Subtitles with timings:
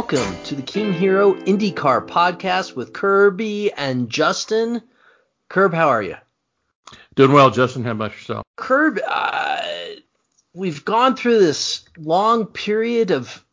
[0.00, 4.80] Welcome to the King Hiro IndyCar podcast with Kirby and Justin.
[5.50, 6.16] Curb, how are you?
[7.16, 7.84] Doing well, Justin.
[7.84, 8.46] How about yourself?
[8.56, 9.60] Curb, uh,
[10.54, 13.44] we've gone through this long period of,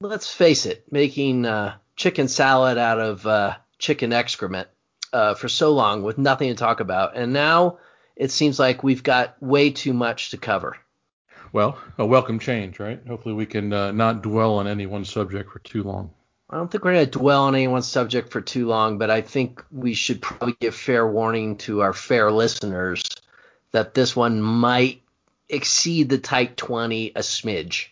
[0.00, 4.68] let's face it, making uh, chicken salad out of uh, chicken excrement
[5.12, 7.14] uh, for so long with nothing to talk about.
[7.14, 7.76] And now
[8.16, 10.78] it seems like we've got way too much to cover.
[11.52, 13.00] Well, a welcome change, right?
[13.06, 16.10] Hopefully, we can uh, not dwell on any one subject for too long.
[16.48, 19.10] I don't think we're going to dwell on any one subject for too long, but
[19.10, 23.02] I think we should probably give fair warning to our fair listeners
[23.72, 25.02] that this one might
[25.48, 27.88] exceed the tight 20 a smidge.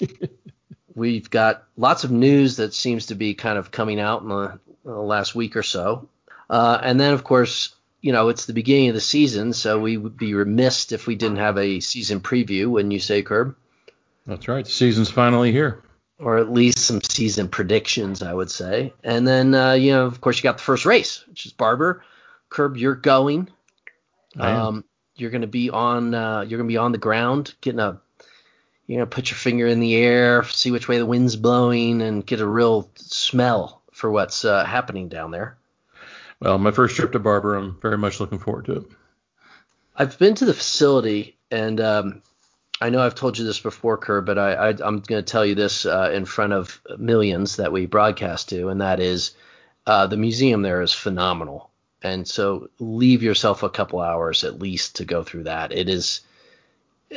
[0.94, 4.58] We've got lots of news that seems to be kind of coming out in the,
[4.84, 6.08] the last week or so.
[6.50, 7.75] Uh, and then, of course,
[8.06, 11.16] you know, it's the beginning of the season, so we would be remiss if we
[11.16, 13.56] didn't have a season preview when you say Curb.
[14.28, 14.64] That's right.
[14.64, 15.82] The season's finally here.
[16.20, 18.94] Or at least some season predictions, I would say.
[19.02, 22.04] And then, uh, you know, of course, you got the first race, which is Barber.
[22.48, 23.48] Curb, you're going.
[24.38, 24.84] Um,
[25.16, 26.14] you're going to be on.
[26.14, 28.00] Uh, you're going to be on the ground, getting a.
[28.86, 32.00] You're going to put your finger in the air, see which way the wind's blowing,
[32.02, 35.58] and get a real smell for what's uh, happening down there.
[36.40, 38.84] Well, my first trip to Barber, I'm very much looking forward to it.
[39.96, 42.22] I've been to the facility, and um,
[42.80, 45.46] I know I've told you this before, Kerr, but I, I, am going to tell
[45.46, 49.32] you this uh, in front of millions that we broadcast to, and that is
[49.86, 51.70] uh, the museum there is phenomenal.
[52.02, 55.72] And so leave yourself a couple hours at least to go through that.
[55.72, 56.20] It is.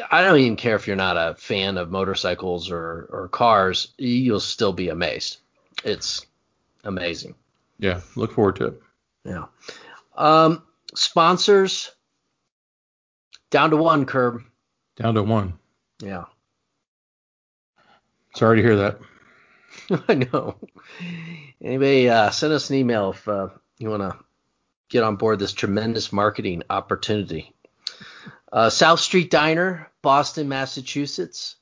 [0.09, 4.39] I don't even care if you're not a fan of motorcycles or, or cars, you'll
[4.39, 5.37] still be amazed.
[5.83, 6.25] It's
[6.83, 7.33] amazing.
[7.79, 8.81] Yeah, look forward to it.
[9.23, 9.45] Yeah.
[10.15, 10.63] Um,
[10.95, 11.91] sponsors
[13.49, 14.43] down to one, Curb.
[14.95, 15.53] Down to one.
[16.01, 16.25] Yeah.
[18.35, 18.99] Sorry to hear that.
[20.07, 20.55] I know.
[21.61, 24.17] Anybody, uh, send us an email if uh, you want to
[24.89, 27.53] get on board this tremendous marketing opportunity.
[28.51, 31.55] Uh, South Street Diner, Boston, Massachusetts.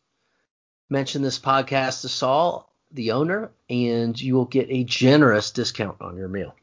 [0.90, 6.16] Mention this podcast to Saul, the owner, and you will get a generous discount on
[6.16, 6.56] your meal.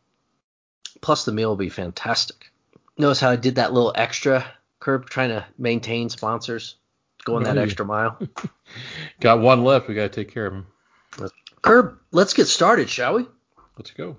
[1.04, 2.50] Plus, the meal will be fantastic.
[2.97, 4.42] Notice how I did that little extra
[4.81, 6.76] curb trying to maintain sponsors,
[7.26, 8.19] going that extra mile.
[9.20, 9.87] got one left.
[9.87, 10.66] We got to take care of him.
[11.60, 13.26] Curb, let's get started, shall we?
[13.76, 14.16] Let's go.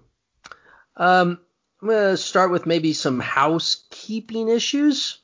[0.96, 1.40] Um,
[1.82, 5.18] I'm going to start with maybe some housekeeping issues.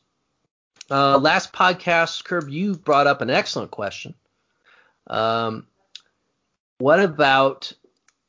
[0.90, 4.16] Uh, last podcast, Curb, you brought up an excellent question.
[5.06, 5.68] Um,
[6.80, 7.72] what about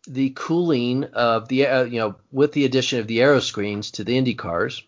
[0.06, 4.04] the cooling of the uh, you know with the addition of the aero screens to
[4.04, 4.82] the Indy cars,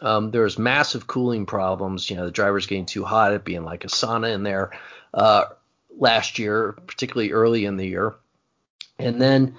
[0.00, 2.08] um, there was massive cooling problems.
[2.08, 4.70] You know, the drivers getting too hot, it being like a sauna in there
[5.12, 5.44] uh,
[5.98, 8.14] last year, particularly early in the year,
[8.98, 9.56] and then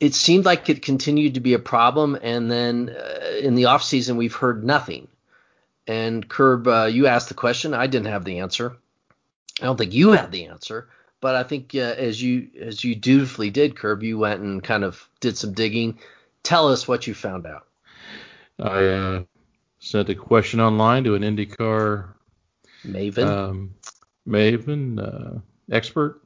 [0.00, 2.16] it seemed like it continued to be a problem.
[2.20, 5.08] And then uh, in the off season, we've heard nothing.
[5.86, 7.74] And Curb, uh, you asked the question.
[7.74, 8.76] I didn't have the answer.
[9.60, 10.88] I don't think you had the answer.
[11.20, 14.84] But I think uh, as you as you dutifully did, Curb, you went and kind
[14.84, 15.98] of did some digging.
[16.42, 17.66] Tell us what you found out.
[18.60, 19.22] I uh,
[19.80, 22.14] sent a question online to an IndyCar
[22.84, 23.74] Maven, um,
[24.26, 25.40] Maven uh,
[25.70, 26.22] expert,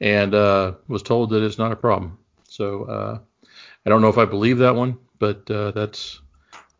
[0.00, 2.18] and uh, was told that it's not a problem.
[2.48, 3.18] So uh,
[3.84, 6.20] I don't know if I believe that one, but uh, that's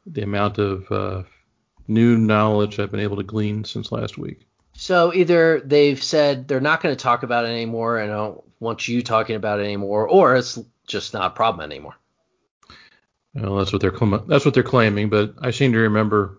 [0.07, 1.27] the amount of
[1.89, 4.48] new knowledge I've been able to glean since last week.
[4.81, 8.45] So either they've said they're not going to talk about it anymore and I don't
[8.61, 10.57] want you talking about it anymore, or it's
[10.87, 11.97] just not a problem anymore.
[13.35, 13.91] Well, that's what they're
[14.29, 16.39] that's what they're claiming, but I seem to remember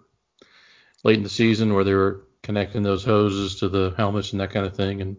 [1.03, 4.51] late in the season where they were connecting those hoses to the helmets and that
[4.51, 5.17] kind of thing, and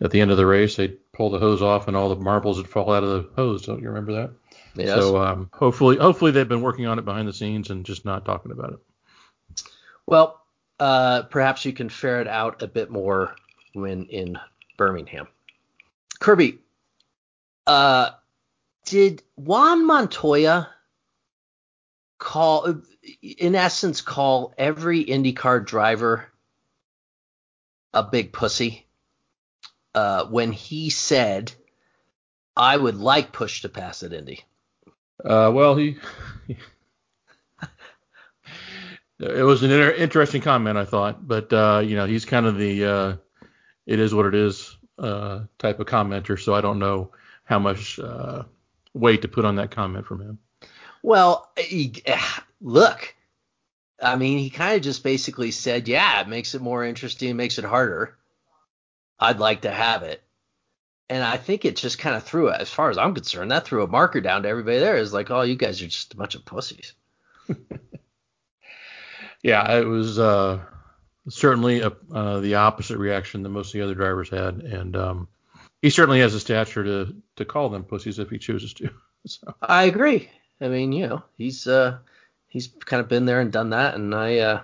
[0.00, 2.58] at the end of the race they'd pull the hose off and all the marbles
[2.58, 3.66] would fall out of the hose.
[3.66, 4.30] Don't you remember that?
[4.76, 5.00] Yes.
[5.00, 8.24] So um, hopefully, hopefully they've been working on it behind the scenes and just not
[8.24, 9.62] talking about it.
[10.06, 10.45] Well,
[10.78, 13.34] uh, perhaps you can ferret out a bit more
[13.72, 14.38] when in
[14.76, 15.28] Birmingham.
[16.18, 16.58] Kirby,
[17.66, 18.10] uh,
[18.84, 20.68] did Juan Montoya
[22.18, 22.82] call,
[23.22, 26.26] in essence, call every IndyCar driver
[27.92, 28.86] a big pussy
[29.94, 31.52] uh, when he said,
[32.56, 34.44] "I would like push to pass at Indy"?
[35.24, 35.96] Uh, well, he
[39.18, 42.58] it was an inter- interesting comment, I thought, but uh, you know, he's kind of
[42.58, 43.16] the uh,
[43.86, 47.12] it is what it is uh, type of commenter, so I don't know
[47.44, 48.42] how much uh,
[48.94, 50.38] weight to put on that comment from him.
[51.02, 52.02] Well, he,
[52.60, 53.14] look,
[54.02, 57.58] I mean, he kind of just basically said, yeah, it makes it more interesting, makes
[57.58, 58.16] it harder.
[59.18, 60.22] I'd like to have it.
[61.08, 63.64] and I think it just kind of threw, it, as far as I'm concerned, that
[63.64, 64.96] threw a marker down to everybody there.
[64.96, 66.94] Is like, oh, you guys are just a bunch of pussies.
[69.46, 70.58] yeah, it was uh,
[71.28, 75.28] certainly a, uh, the opposite reaction that most of the other drivers had, and um,
[75.80, 78.90] he certainly has the stature to to call them pussies if he chooses to.
[79.28, 79.52] So.
[79.60, 80.30] I agree.
[80.60, 81.98] I mean, you know, he's uh,
[82.46, 84.60] he's kind of been there and done that, and I uh,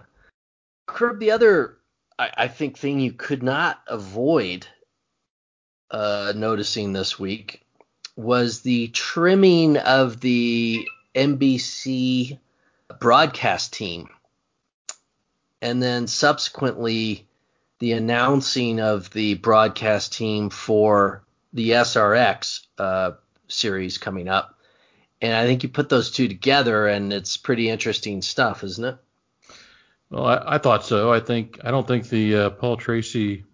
[0.87, 1.79] curb the other.
[2.17, 4.69] I, I think thing you could not avoid
[5.91, 7.65] uh, noticing this week
[8.15, 10.87] was the trimming of the
[11.17, 12.39] NBC
[13.01, 14.09] broadcast team,
[15.63, 17.27] and then subsequently
[17.79, 21.23] the announcing of the broadcast team for
[21.53, 23.13] the SRX uh,
[23.49, 24.59] series coming up.
[25.21, 28.97] And I think you put those two together, and it's pretty interesting stuff, isn't it?
[30.11, 31.13] Well, I, I thought so.
[31.13, 33.45] I think I don't think the uh, Paul Tracy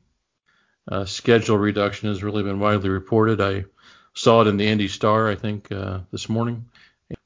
[0.90, 3.40] uh, schedule reduction has really been widely reported.
[3.40, 3.66] I
[4.14, 6.64] saw it in the Indy Star, I think, uh, this morning.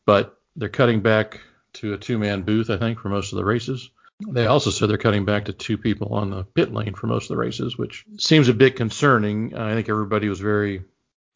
[0.07, 1.41] But they're cutting back
[1.75, 3.89] to a two-man booth, I think, for most of the races.
[4.29, 7.25] They also said they're cutting back to two people on the pit lane for most
[7.25, 9.55] of the races, which seems a bit concerning.
[9.57, 10.83] I think everybody was very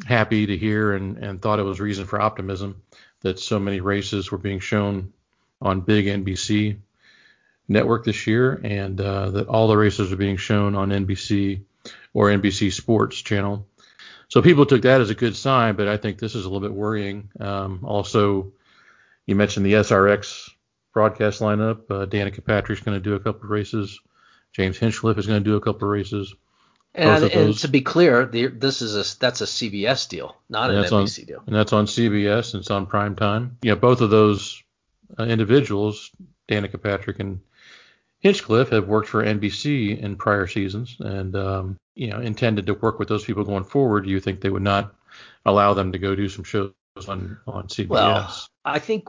[0.05, 2.83] happy to hear and, and thought it was reason for optimism
[3.21, 5.13] that so many races were being shown
[5.61, 6.77] on big NBC
[7.69, 11.63] network this year, and uh, that all the races are being shown on NBC
[12.15, 13.67] or NBC Sports channel.
[14.29, 16.67] So people took that as a good sign, but I think this is a little
[16.67, 17.31] bit worrying.
[17.39, 18.53] Um, also,
[19.25, 20.51] you mentioned the SRX
[20.97, 21.83] broadcast lineup.
[21.91, 24.01] Uh, Danica Patrick's going to do a couple of races.
[24.55, 26.35] James Hinchcliffe is going to do a couple of races.
[26.95, 30.83] And, and to be clear, the, this is a that's a CBS deal, not an
[30.83, 31.43] NBC on, deal.
[31.47, 33.59] And that's on CBS and it's on prime time.
[33.61, 34.63] Yeah, both of those
[35.19, 36.11] uh, individuals,
[36.49, 37.41] Danica Patrick and
[38.21, 42.99] Hinchcliffe, have worked for NBC in prior seasons, and um, you know intended to work
[42.99, 44.05] with those people going forward.
[44.05, 44.95] Do you think they would not
[45.45, 46.73] allow them to go do some shows
[47.07, 47.91] on on CBS?
[47.91, 48.35] Well,
[48.65, 49.07] I think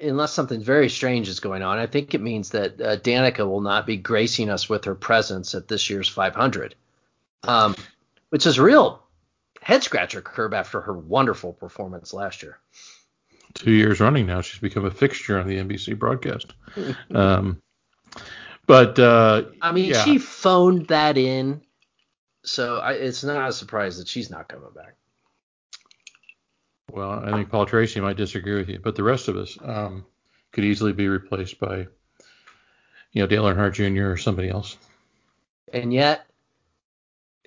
[0.00, 3.60] unless something very strange is going on, I think it means that uh, Danica will
[3.60, 6.74] not be gracing us with her presence at this year's 500,
[7.44, 7.74] um,
[8.30, 9.02] which is a real
[9.60, 12.58] head scratcher curb after her wonderful performance last year.
[13.54, 16.54] Two years running now, she's become a fixture on the NBC broadcast.
[17.14, 17.60] um,
[18.66, 20.04] but uh, I mean, yeah.
[20.04, 21.62] she phoned that in,
[22.44, 24.97] so I, it's not a surprise that she's not coming back.
[26.90, 30.06] Well, I think Paul Tracy might disagree with you, but the rest of us um,
[30.52, 31.86] could easily be replaced by,
[33.12, 34.10] you know, Dale Earnhardt Jr.
[34.10, 34.76] or somebody else.
[35.72, 36.26] And yet,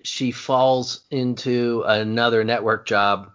[0.03, 3.31] she falls into another network job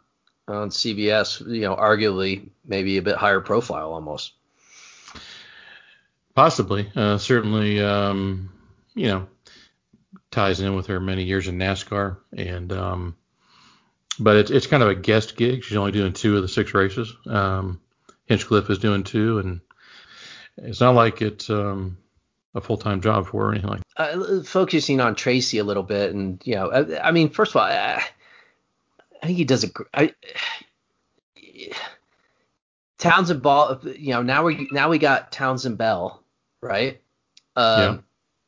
[0.49, 4.33] on CBS, you know, arguably maybe a bit higher profile almost.
[6.35, 8.51] Possibly, uh, certainly, um,
[8.95, 9.27] you know,
[10.31, 13.17] ties in with her many years in NASCAR, and um,
[14.19, 15.65] but it's it's kind of a guest gig.
[15.65, 17.15] She's only doing two of the six races.
[17.27, 17.81] Um,
[18.27, 19.61] Hinchcliffe is doing two, and
[20.57, 21.99] it's not like it's um,
[22.55, 23.81] a full time job for her or anything like.
[23.97, 24.15] That.
[24.15, 27.57] Uh, focusing on Tracy a little bit, and you know, I, I mean, first of
[27.57, 28.03] all, I,
[29.23, 29.69] I think he does a.
[29.95, 30.15] I,
[32.99, 36.23] Townsend Bell, you know, now we now we got Townsend Bell,
[36.61, 37.01] right?
[37.55, 37.81] Um,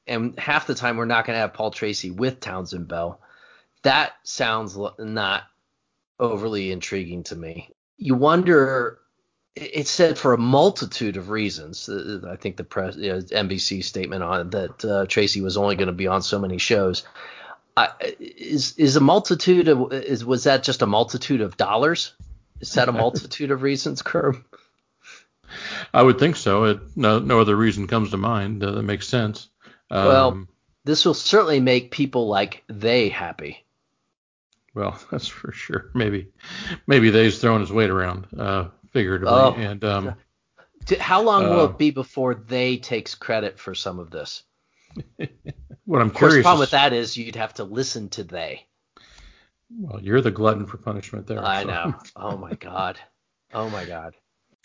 [0.07, 0.15] yeah.
[0.15, 3.21] And half the time we're not going to have Paul Tracy with Townsend Bell.
[3.83, 5.45] That sounds not
[6.19, 7.71] overly intriguing to me.
[7.97, 8.99] You wonder.
[9.57, 11.89] It said for a multitude of reasons.
[11.89, 15.75] Uh, I think the press, you know, NBC statement on that uh, Tracy was only
[15.75, 17.03] going to be on so many shows.
[17.77, 17.89] Uh,
[18.21, 22.13] is is a multitude of is was that just a multitude of dollars?
[22.61, 24.45] Is that a multitude of reasons, Curb?
[25.95, 26.65] I would think so.
[26.65, 29.49] It, no, no other reason comes to mind uh, that makes sense.
[29.91, 30.47] Um, well,
[30.85, 33.65] this will certainly make people like they happy.
[34.79, 35.91] Well, that's for sure.
[35.95, 36.29] Maybe,
[36.87, 39.35] maybe they's throwing his weight around, uh, figuratively.
[39.35, 40.15] Oh, and um,
[41.01, 44.45] how long uh, will it be before they takes credit for some of this?
[45.85, 46.37] what I'm of course, curious.
[46.37, 48.67] The problem with that is you'd have to listen to they.
[49.77, 51.45] Well, you're the glutton for punishment there.
[51.45, 51.69] I so.
[51.69, 51.95] know.
[52.17, 52.99] Oh my god.
[53.53, 54.15] Oh my god.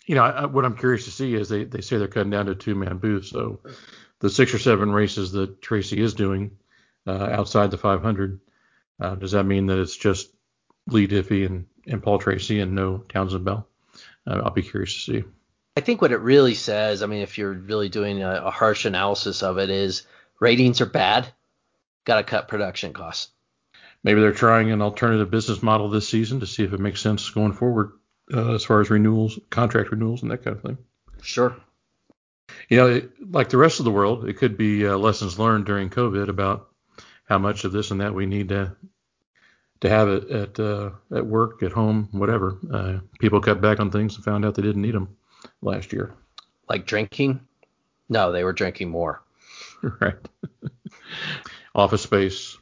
[0.06, 2.46] You know, I, what I'm curious to see is they, they say they're cutting down
[2.46, 3.26] to two man booth.
[3.26, 3.60] So
[4.20, 6.52] the six or seven races that Tracy is doing
[7.06, 8.40] uh, outside the 500,
[9.00, 10.30] uh, does that mean that it's just
[10.86, 13.66] Leigh Diffey and, and Paul Tracy and no Townsend Bell?
[14.26, 15.24] Uh, I'll be curious to see.
[15.76, 18.84] I think what it really says, I mean, if you're really doing a, a harsh
[18.84, 20.06] analysis of it, is
[20.38, 21.26] ratings are bad,
[22.04, 23.30] got to cut production costs
[24.04, 27.28] maybe they're trying an alternative business model this season to see if it makes sense
[27.30, 27.92] going forward
[28.32, 30.78] uh, as far as renewals, contract renewals, and that kind of thing.
[31.22, 31.56] Sure.
[32.68, 35.90] You know, like the rest of the world, it could be uh, lessons learned during
[35.90, 36.68] COVID about
[37.34, 38.76] how much of this and that we need to
[39.80, 42.56] to have it at uh, at work, at home, whatever.
[42.72, 45.16] Uh, people cut back on things and found out they didn't need them
[45.60, 46.14] last year.
[46.68, 47.40] Like drinking?
[48.08, 49.20] No, they were drinking more.
[50.00, 50.14] right.
[51.74, 52.56] Office space,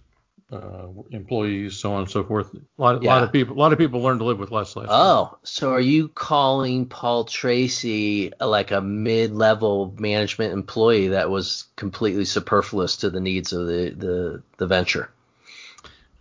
[0.53, 2.55] uh, employees, so on and so forth.
[2.55, 3.15] A lot, yeah.
[3.15, 5.39] lot, of people, a lot of people learned to live with less last Oh, year.
[5.45, 12.99] so are you calling Paul Tracy like a mid-level management employee that was completely superfluous
[12.99, 15.11] to the needs of the the, the venture?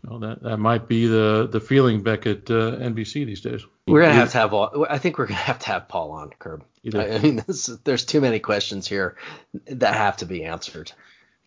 [0.03, 3.61] Well, that that might be the the feeling back at uh, NBC these days.
[3.85, 4.85] We're gonna have to have all.
[4.89, 6.63] I think we're gonna have to have Paul on Curb.
[6.95, 9.15] I, I mean, this, there's too many questions here
[9.67, 10.91] that have to be answered.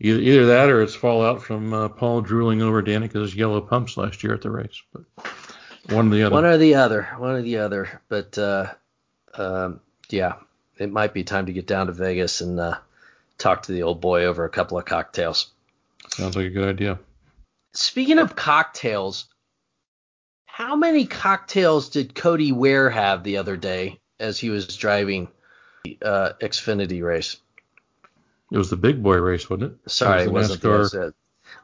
[0.00, 4.22] Either, either that or it's fallout from uh, Paul drooling over Danica's yellow pumps last
[4.24, 4.82] year at the race.
[4.92, 5.04] But
[5.90, 6.34] one or the other.
[6.34, 7.08] One or the other.
[7.18, 8.00] One or the other.
[8.08, 8.72] But uh,
[9.34, 10.34] um, yeah,
[10.78, 12.78] it might be time to get down to Vegas and uh,
[13.38, 15.52] talk to the old boy over a couple of cocktails.
[16.08, 16.98] Sounds like a good idea.
[17.72, 19.26] Speaking of cocktails,
[20.44, 25.28] how many cocktails did Cody Ware have the other day as he was driving
[25.84, 27.36] the uh, Xfinity race?
[28.52, 29.90] It was the big boy race, wasn't it?
[29.90, 30.60] Sorry, it, was.
[30.60, 31.14] The,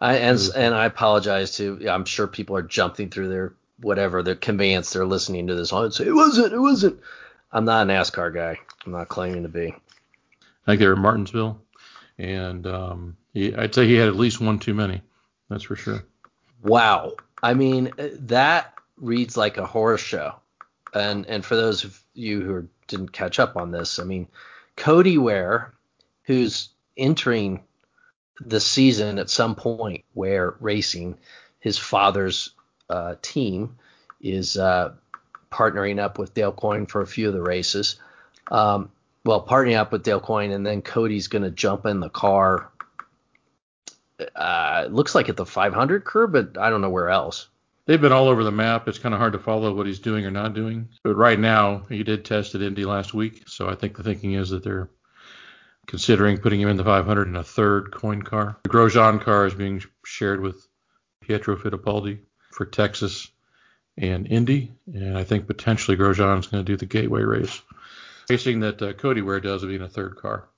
[0.00, 1.88] I and and I apologize to.
[1.88, 5.84] I'm sure people are jumping through their whatever their conveyance they're listening to this on
[5.84, 6.52] and say it wasn't.
[6.52, 7.00] It wasn't.
[7.52, 8.58] I'm not a NASCAR guy.
[8.84, 9.68] I'm not claiming to be.
[9.68, 11.60] I think they were in Martinsville,
[12.18, 15.02] and um, he, I'd say he had at least one too many.
[15.48, 16.04] That's for sure.
[16.62, 17.14] Wow.
[17.42, 20.34] I mean, that reads like a horror show.
[20.92, 24.28] And and for those of you who didn't catch up on this, I mean,
[24.76, 25.72] Cody Ware,
[26.24, 27.62] who's entering
[28.40, 31.16] the season at some point where racing,
[31.58, 32.50] his father's
[32.88, 33.76] uh, team
[34.20, 34.92] is uh,
[35.50, 37.96] partnering up with Dale Coyne for a few of the races.
[38.50, 38.90] Um,
[39.24, 42.70] well, partnering up with Dale Coyne, and then Cody's going to jump in the car
[44.36, 47.48] uh, looks like at the 500 curve, but I don't know where else.
[47.86, 48.86] They've been all over the map.
[48.86, 50.88] It's kind of hard to follow what he's doing or not doing.
[51.02, 54.34] But right now, he did test at Indy last week, so I think the thinking
[54.34, 54.90] is that they're
[55.86, 58.58] considering putting him in the 500 in a third Coyne car.
[58.62, 60.66] The Grosjean car is being shared with
[61.22, 62.20] Pietro Fittipaldi
[62.52, 63.28] for Texas
[63.96, 67.60] and Indy, and I think potentially Grosjean is going to do the Gateway race.
[68.28, 70.48] Racing that uh, Cody Ware does will be in a third car.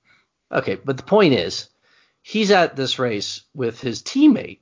[0.50, 1.68] Okay, but the point is,
[2.20, 4.58] he's at this race with his teammate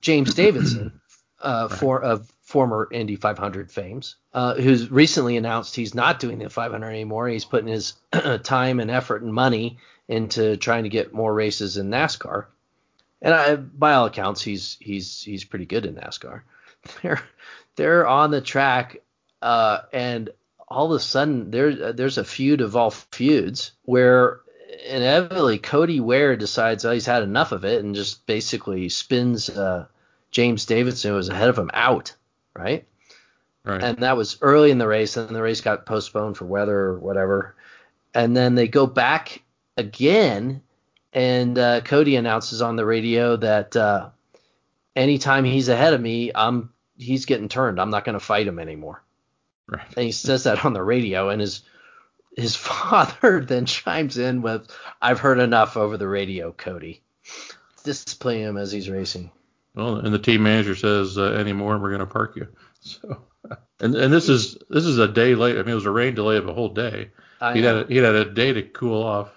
[0.00, 1.00] James Davison,
[1.40, 1.78] uh, right.
[1.78, 6.86] for of former Indy 500 fames, uh, who's recently announced he's not doing the 500
[6.86, 7.26] anymore.
[7.26, 7.94] He's putting his
[8.42, 12.44] time and effort and money into trying to get more races in NASCAR.
[13.22, 16.42] And I, by all accounts, he's he's he's pretty good in NASCAR.
[17.02, 17.22] They're
[17.76, 18.98] they're on the track,
[19.40, 20.28] uh, and
[20.68, 24.40] all of a sudden there's there's a feud of all feuds where
[24.86, 29.86] inevitably Cody Ware decides oh, he's had enough of it and just basically spins uh,
[30.32, 32.14] James Davison, who was ahead of him, out,
[32.54, 32.86] right?
[33.64, 33.82] Right.
[33.82, 36.98] And that was early in the race, and the race got postponed for weather or
[36.98, 37.54] whatever.
[38.12, 39.42] And then they go back
[39.76, 40.62] again,
[41.12, 44.10] and uh, Cody announces on the radio that uh,
[44.96, 47.80] anytime he's ahead of me, I'm he's getting turned.
[47.80, 49.02] I'm not going to fight him anymore.
[49.68, 49.86] Right.
[49.96, 51.62] And he says that on the radio, and his
[52.36, 54.68] his father then chimes in with,
[55.00, 57.00] "I've heard enough over the radio, Cody.
[57.84, 59.30] Discipline him as he's racing."
[59.74, 62.48] Well, and the team manager says, uh, "Any more, we're going to park you."
[62.84, 63.22] So,
[63.78, 65.56] and and this is this is a day late.
[65.56, 67.12] I mean, it was a rain delay of a whole day.
[67.52, 69.30] he had a, he had a day to cool off,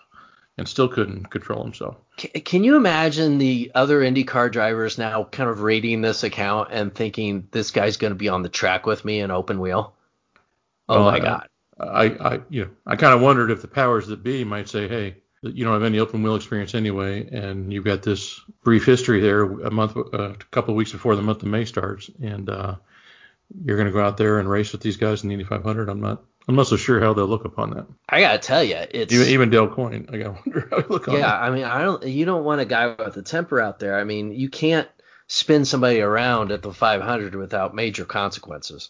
[0.58, 1.98] and still couldn't control himself.
[2.18, 7.48] Can you imagine the other IndyCar drivers now kind of rating this account and thinking
[7.52, 9.94] this guy's going to be on the track with me in open wheel?
[10.88, 11.48] Oh well, my God.
[11.80, 14.88] I, I you know, I kind of wondered if the powers that be might say,
[14.88, 15.18] hey,
[15.54, 19.44] you don't have any open wheel experience anyway, and you've got this brief history there
[19.44, 22.76] a month, a couple of weeks before the month of May starts, and uh,
[23.64, 25.90] you're going to go out there and race with these guys in the Indy 500.
[25.90, 27.86] I'm not, I'm not so sure how they'll look upon that.
[28.10, 30.08] I gotta tell you, it's even, even Dale Coyne.
[30.12, 31.44] I gotta wonder how he look on yeah, that.
[31.44, 34.00] I mean, I don't, you don't want a guy with a temper out there.
[34.00, 34.88] I mean, you can't
[35.28, 38.90] spin somebody around at the 500 without major consequences.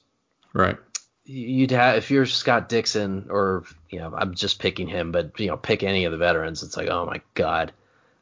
[0.54, 0.78] Right
[1.26, 5.48] you'd have if you're Scott Dixon or you know I'm just picking him, but you
[5.48, 6.64] know pick any of the veterans.
[6.64, 7.72] It's like oh my god,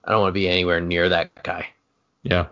[0.04, 1.68] I don't want to be anywhere near that guy.
[2.24, 2.48] Yeah.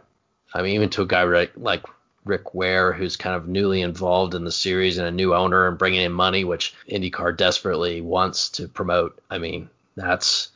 [0.53, 1.83] I mean even to a guy like, like
[2.25, 5.77] Rick Ware, who's kind of newly involved in the series and a new owner and
[5.77, 9.19] bringing in money, which IndyCar desperately wants to promote.
[9.29, 10.49] I mean that's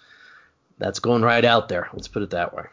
[0.77, 1.89] that's going right out there.
[1.93, 2.65] Let's put it that way.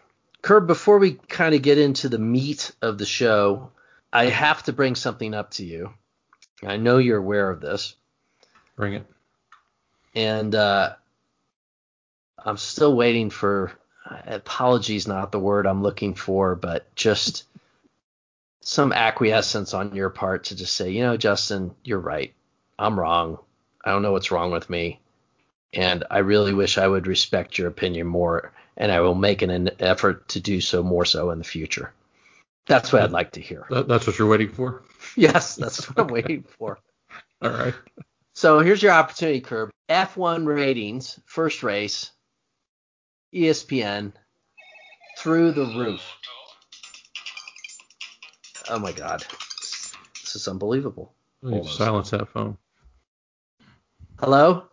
[0.43, 3.71] Curb, before we kind of get into the meat of the show,
[4.13, 5.95] I have to bring something up to you
[6.65, 7.95] I know you're aware of this.
[8.77, 9.07] Bring it.
[10.15, 10.95] And uh,
[12.39, 13.73] I'm still waiting for
[14.27, 17.45] apologies, not the word I'm looking for, but just
[18.61, 22.33] some acquiescence on your part to just say, you know, Justin, you're right.
[22.79, 23.39] I'm wrong.
[23.85, 25.01] I don't know what's wrong with me.
[25.73, 29.71] And I really wish I would respect your opinion more, and I will make an
[29.81, 31.93] effort to do so more so in the future.
[32.67, 33.67] That's what I'd like to hear.
[33.71, 34.83] That, that's what you're waiting for?
[35.17, 36.79] Yes, that's what I'm waiting for.
[37.43, 37.75] All right.
[38.35, 39.71] So here's your opportunity, Curb.
[39.91, 42.11] F1 ratings, first race,
[43.35, 44.13] ESPN,
[45.19, 46.03] through the roof.
[48.71, 49.25] Oh my God.
[50.23, 51.15] This is unbelievable.
[51.65, 52.57] Silence that phone.
[54.19, 54.65] Hello?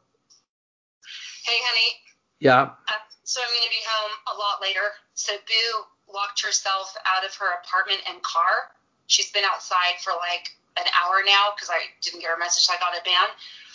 [1.45, 1.95] Hey, honey.
[2.39, 2.61] Yeah.
[2.61, 2.93] Uh,
[3.23, 4.93] so I'm going to be home a lot later.
[5.15, 8.71] So Boo locked herself out of her apartment and car.
[9.09, 12.69] She's been outside for like an hour now because I didn't get her message.
[12.69, 13.25] So I got a ban.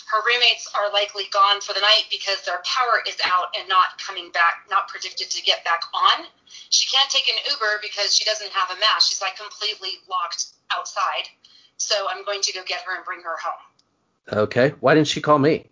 [0.06, 3.98] Her roommates are likely gone for the night because their power is out and not
[3.98, 6.26] coming back, not predicted to get back on.
[6.70, 9.10] She can't take an Uber because she doesn't have a mask.
[9.10, 11.26] She's like completely locked outside.
[11.78, 14.38] So I'm going to go get her and bring her home.
[14.46, 14.74] Okay.
[14.78, 15.66] Why didn't she call me?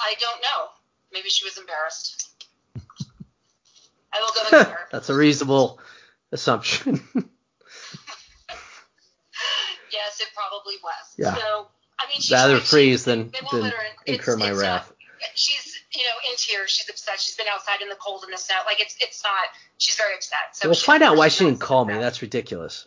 [0.00, 0.68] I don't know.
[1.12, 2.28] Maybe she was embarrassed.
[4.12, 4.88] I will go and get her.
[4.92, 5.80] That's a reasonable
[6.30, 7.00] assumption.
[10.18, 11.14] yes, it probably was.
[11.16, 11.34] Yeah.
[11.34, 11.68] So,
[11.98, 14.14] I mean, she's Rather freeze than, than let her in.
[14.14, 14.88] incur my it's wrath.
[15.20, 16.70] Not, she's, you know, in tears.
[16.70, 17.20] She's upset.
[17.20, 18.56] She's been outside in the cold and the snow.
[18.66, 19.44] Like it's, it's not.
[19.78, 20.54] She's very upset.
[20.54, 21.94] So We'll find out why she didn't call me.
[21.94, 22.02] upset.
[22.02, 22.86] That's ridiculous.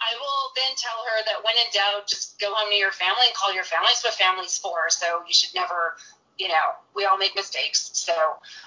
[0.00, 3.22] I will then tell her that when in doubt, just go home to your family
[3.26, 3.86] and call your family.
[3.88, 4.88] That's what family's for.
[4.88, 5.94] So you should never,
[6.38, 7.90] you know, we all make mistakes.
[7.94, 8.12] So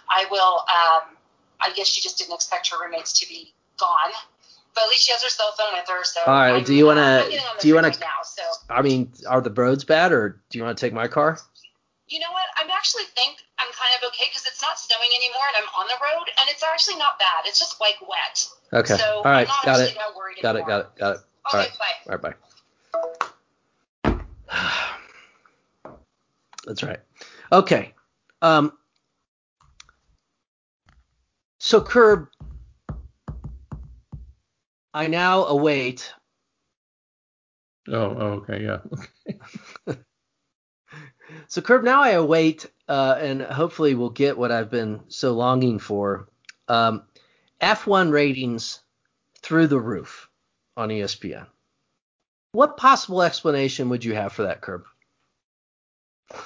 [0.10, 0.60] I will.
[0.60, 1.16] Um,
[1.62, 4.12] I guess she just didn't expect her roommates to be gone.
[4.76, 6.04] But at least she has her cell phone with her.
[6.04, 8.22] So All right, I'm, do you wanna- I'm getting on the do you wanna- now?
[8.26, 11.40] So I mean, are the roads bad, or do you want to take my car?
[12.08, 12.46] you know what?
[12.58, 15.88] I'm actually think I'm kind of okay because it's not snowing anymore and I'm on
[15.88, 17.46] the road and it's actually not bad.
[17.46, 18.48] It's just like wet.
[18.74, 18.96] Okay.
[18.96, 19.48] So All right.
[19.48, 19.96] I'm not Got it.
[19.96, 20.68] that worried Got it.
[20.68, 20.88] Got it.
[21.00, 21.22] Got it.
[21.52, 21.80] All Okay, right.
[21.80, 22.34] bye.
[24.04, 24.36] All right.
[24.54, 25.96] Bye.
[26.68, 27.00] That's right.
[27.52, 27.94] Okay.
[28.44, 28.72] Um.
[31.58, 32.28] So Curb,
[34.96, 36.14] I now await.
[37.90, 39.94] Oh, oh, okay, yeah.
[41.48, 45.80] So Curb, now I await, uh, and hopefully we'll get what I've been so longing
[45.80, 46.28] for.
[46.68, 47.04] Um,
[47.62, 48.82] F1 ratings
[49.42, 50.30] through the roof
[50.78, 51.48] on ESPN.
[52.52, 54.86] What possible explanation would you have for that, Curb?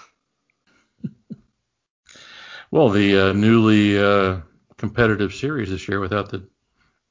[2.72, 4.42] Well, the uh, newly uh,
[4.78, 6.48] competitive series this year without the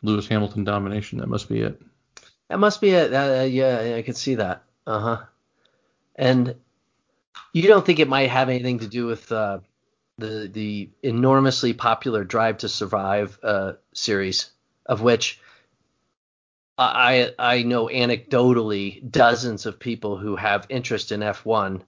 [0.02, 1.80] Lewis Hamilton domination, that must be it.
[2.48, 3.12] That must be it.
[3.12, 4.62] Uh, yeah, I can see that.
[4.86, 5.24] Uh huh.
[6.14, 6.54] And
[7.52, 9.58] you don't think it might have anything to do with uh,
[10.18, 14.50] the the enormously popular Drive to Survive uh, series,
[14.86, 15.40] of which
[16.78, 21.82] I I know anecdotally dozens of people who have interest in F1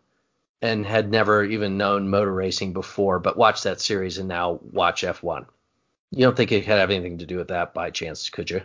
[0.63, 5.03] and had never even known motor racing before, but watch that series and now watch
[5.03, 5.47] F1.
[6.11, 8.63] You don't think it could have anything to do with that by chance, could you?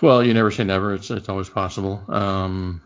[0.00, 0.94] Well, you never say never.
[0.94, 2.02] It's it's always possible.
[2.08, 2.82] Um,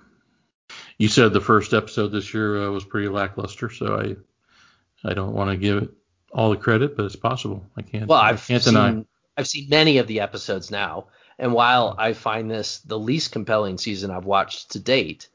[0.99, 5.35] you said the first episode this year uh, was pretty lackluster, so I I don't
[5.35, 5.91] want to give it
[6.33, 7.65] all the credit, but it's possible.
[7.77, 8.07] I can't.
[8.07, 9.05] Well, I I've can't seen deny.
[9.37, 11.07] I've seen many of the episodes now,
[11.39, 15.29] and while I find this the least compelling season I've watched to date,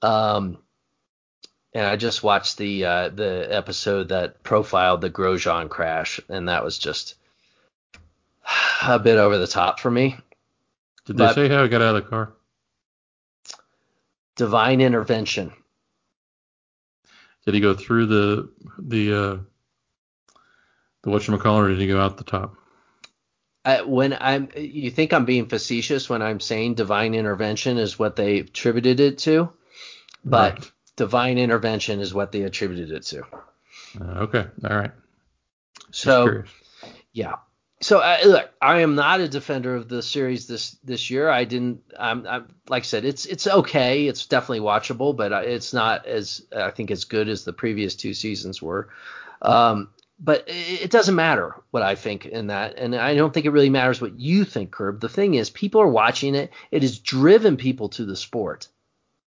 [0.00, 0.58] um,
[1.78, 6.64] and I just watched the uh, the episode that profiled the Grosjean crash, and that
[6.64, 7.14] was just
[8.82, 10.16] a bit over the top for me.
[11.04, 12.32] Did but- they say how he got out of the car?
[14.34, 15.52] Divine intervention.
[17.44, 19.36] Did he go through the the uh,
[21.02, 22.56] the whatchamacallit, or did he go out the top?
[23.64, 28.16] I, when I'm, you think I'm being facetious when I'm saying divine intervention is what
[28.16, 29.52] they attributed it to,
[30.24, 30.72] but Right.
[30.98, 33.22] Divine intervention is what they attributed it to.
[33.98, 34.90] Uh, okay, all right.
[35.86, 36.50] Just So curious.
[37.12, 37.36] yeah.
[37.80, 41.30] So uh, look, I am not a defender of the series this this year.
[41.30, 41.80] I didn't.
[41.98, 44.08] I'm, I'm like I said, it's it's okay.
[44.08, 48.12] It's definitely watchable, but it's not as I think as good as the previous two
[48.14, 48.88] seasons were.
[49.40, 53.46] Um, but it it doesn't matter what I think in that, and I don't think
[53.46, 55.00] it really matters what you think, Curb.
[55.00, 56.52] The thing is, people are watching it.
[56.72, 58.66] It has driven people to the sport.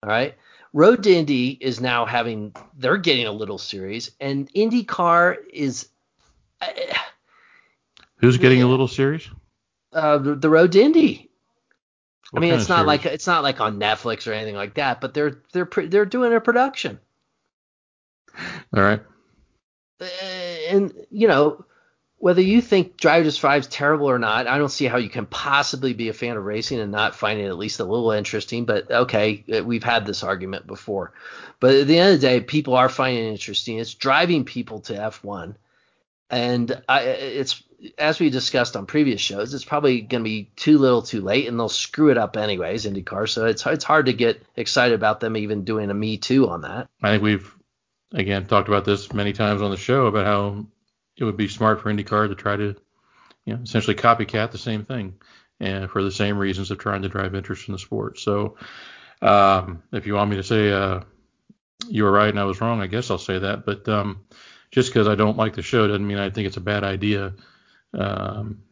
[0.01, 0.35] All right.
[0.77, 5.89] Road to Indy is now having they're getting a little series, and IndyCar is.
[6.61, 6.67] Uh,
[8.17, 9.27] Who's getting a little series?
[9.91, 11.31] uh, the, the Road to Indy.
[12.29, 15.01] What I mean, it's not like it's not like on Netflix or anything like that,
[15.01, 16.99] but they're they're they're doing a production,
[18.75, 19.01] All right.
[19.99, 20.05] uh,
[20.69, 21.65] and you know,
[22.19, 25.09] whether you think Drive to Survive is terrible or not, I don't see how you
[25.09, 28.11] can possibly be a fan of racing and not find it at least a little
[28.11, 28.65] interesting.
[28.65, 31.13] But okay, uh, we've had this argument before.
[31.59, 33.77] But at the end of the day, people are finding it interesting.
[33.77, 35.55] It's driving people to F1,
[36.29, 37.61] and I, it's
[37.99, 41.47] as we discussed on previous shows, it's probably going to be too little, too late,
[41.47, 42.85] and they'll screw it up anyways.
[42.85, 46.49] IndyCar, so it's it's hard to get excited about them even doing a Me Too
[46.49, 46.87] on that.
[47.03, 47.53] I think we've
[48.11, 50.65] again talked about this many times on the show about how
[51.17, 52.75] it would be smart for IndyCar to try to,
[53.45, 55.15] you know, essentially copycat the same thing,
[55.59, 58.19] and for the same reasons of trying to drive interest in the sport.
[58.19, 58.57] So,
[59.21, 61.01] um, if you want me to say uh,
[61.87, 63.65] you were right and I was wrong, I guess I'll say that.
[63.65, 64.25] But um,
[64.71, 67.33] just because I don't like the show doesn't mean I think it's a bad idea
[67.93, 68.63] um,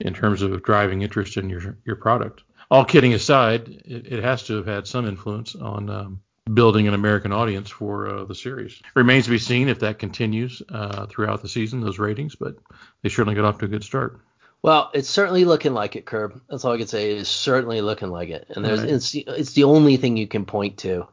[0.00, 2.42] in terms of driving interest in your your product.
[2.70, 6.20] All kidding aside, it, it has to have had some influence on um,
[6.52, 8.80] building an American audience for uh, the series.
[8.94, 12.56] Remains to be seen if that continues uh, throughout the season, those ratings, but
[13.02, 14.20] they certainly got off to a good start.
[14.62, 16.40] Well, it's certainly looking like it, Curb.
[16.48, 17.12] That's all I can say.
[17.12, 18.90] It's certainly looking like it, and there's right.
[18.90, 21.06] it's it's the only thing you can point to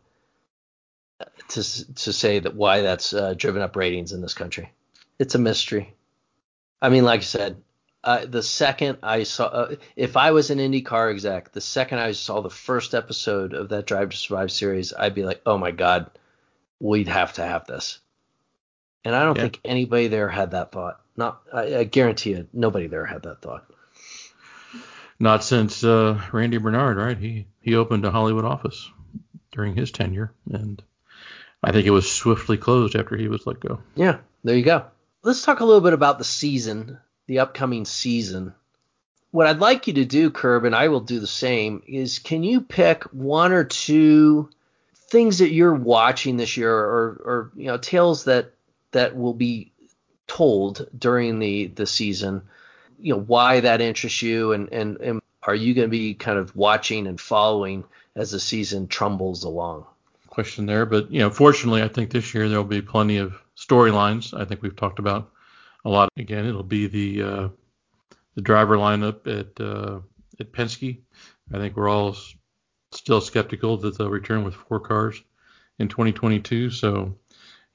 [1.50, 4.72] to to say that why that's uh, driven up ratings in this country.
[5.20, 5.94] It's a mystery.
[6.82, 7.62] I mean, like I said,
[8.04, 12.12] uh, the second I saw, uh, if I was an IndyCar exec, the second I
[12.12, 15.72] saw the first episode of that Drive to Survive series, I'd be like, oh my
[15.72, 16.12] god,
[16.80, 18.00] we'd have to have this.
[19.06, 19.44] And I don't yeah.
[19.44, 21.00] think anybody there had that thought.
[21.16, 23.66] Not, I, I, guarantee you, nobody there had that thought.
[25.20, 27.18] Not since uh, Randy Bernard, right?
[27.18, 28.90] He he opened a Hollywood office
[29.52, 30.82] during his tenure, and
[31.64, 33.80] I think it was swiftly closed after he was let go.
[33.96, 34.86] Yeah, there you go.
[35.22, 38.54] Let's talk a little bit about the season the upcoming season.
[39.32, 42.44] What I'd like you to do, Curb, and I will do the same, is can
[42.44, 44.50] you pick one or two
[45.10, 48.54] things that you're watching this year, or, or you know, tales that
[48.92, 49.72] that will be
[50.28, 52.44] told during the the season?
[53.00, 56.38] You know, why that interests you, and and, and are you going to be kind
[56.38, 57.84] of watching and following
[58.16, 59.86] as the season trumbles along?
[60.28, 63.34] Question there, but you know, fortunately, I think this year there will be plenty of
[63.58, 64.40] storylines.
[64.40, 65.32] I think we've talked about
[65.86, 66.10] a lot.
[66.18, 67.50] Again, it'll be the uh,
[68.36, 70.00] the driver lineup at uh,
[70.40, 71.00] at Penske.
[71.54, 72.16] I think we're all
[72.92, 75.22] still skeptical that they'll return with four cars
[75.80, 76.70] in 2022.
[76.70, 77.16] So,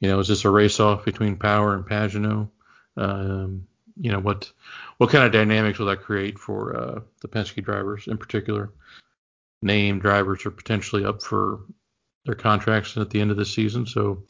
[0.01, 2.49] you know, is this a race off between Power and Pagenaud?
[2.97, 3.67] Um,
[4.01, 4.51] you know, what
[4.99, 8.73] what kind of dynamics will that create for uh, the Penske drivers in particular?
[9.61, 11.61] Named drivers are potentially up for
[12.25, 14.23] their contracts at the end of the season, so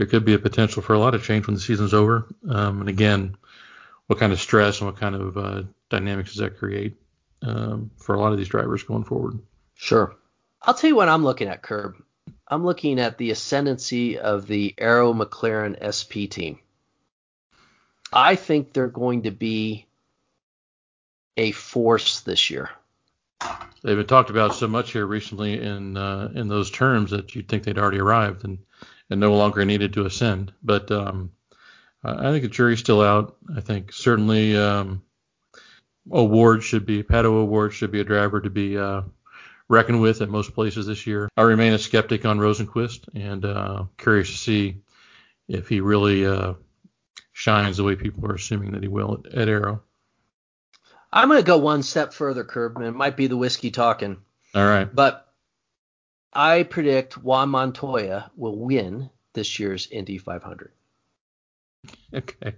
[0.00, 2.26] there could be a potential for a lot of change when the season's over.
[2.48, 3.36] Um, and again,
[4.06, 6.96] what kind of stress and what kind of uh, dynamics does that create
[7.42, 9.38] um, for a lot of these drivers going forward?
[9.74, 10.16] Sure.
[10.62, 11.96] I'll tell you what I'm looking at, Curb.
[12.48, 16.60] I'm looking at the ascendancy of the Arrow McLaren SP team.
[18.10, 19.84] I think they're going to be
[21.36, 22.70] a force this year.
[23.82, 27.48] They've been talked about so much here recently in uh, in those terms that you'd
[27.48, 28.60] think they'd already arrived, and
[29.10, 30.52] and no longer needed to ascend.
[30.62, 31.32] But um,
[32.02, 33.36] I think the jury's still out.
[33.54, 35.02] I think certainly um,
[36.10, 39.02] O'Ward should be Pato O'Ward should be a driver to be uh,
[39.68, 41.28] reckoned with at most places this year.
[41.36, 44.82] I remain a skeptic on Rosenqvist and uh, curious to see
[45.48, 46.54] if he really uh,
[47.32, 49.82] shines the way people are assuming that he will at, at Arrow.
[51.12, 52.80] I'm going to go one step further, Curb.
[52.80, 54.18] It might be the whiskey talking.
[54.54, 54.92] All right.
[54.92, 55.26] But
[56.32, 60.72] I predict Juan Montoya will win this year's Indy 500.
[62.14, 62.54] Okay.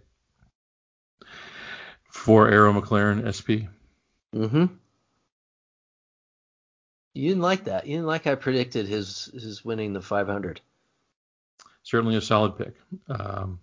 [2.11, 3.69] For Arrow McLaren SP.
[4.35, 4.67] Mm-hmm.
[7.15, 7.87] You didn't like that.
[7.87, 10.61] You didn't like I predicted his his winning the 500.
[11.83, 12.75] Certainly a solid pick.
[13.09, 13.61] Um,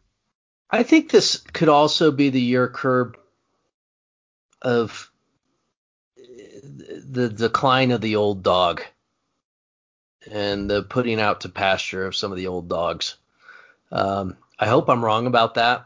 [0.69, 3.17] I think this could also be the year curb
[4.61, 5.09] of
[6.15, 8.83] the decline of the old dog
[10.31, 13.15] and the putting out to pasture of some of the old dogs.
[13.91, 15.85] Um, I hope I'm wrong about that.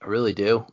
[0.00, 0.66] I really do.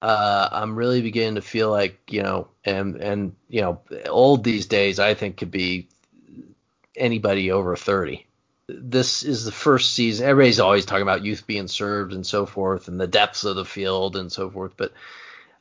[0.00, 4.66] Uh, I'm really beginning to feel like you know, and and you know, old these
[4.66, 5.88] days I think could be
[6.96, 8.26] anybody over 30.
[8.68, 10.28] This is the first season.
[10.28, 13.64] Everybody's always talking about youth being served and so forth, and the depths of the
[13.64, 14.72] field and so forth.
[14.76, 14.92] But